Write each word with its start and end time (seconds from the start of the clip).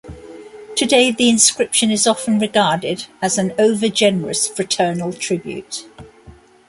Today 0.75 1.11
the 1.11 1.29
inscription 1.29 1.91
is 1.91 2.07
often 2.07 2.39
regarded 2.39 3.05
as 3.21 3.37
an 3.37 3.51
overgenerous 3.51 4.49
fraternal 4.51 5.13
tribute. 5.13 5.85